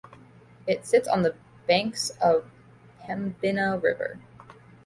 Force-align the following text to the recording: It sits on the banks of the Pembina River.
It 0.65 0.87
sits 0.87 1.07
on 1.07 1.21
the 1.21 1.35
banks 1.67 2.09
of 2.19 2.45
the 2.97 3.03
Pembina 3.05 3.77
River. 3.83 4.17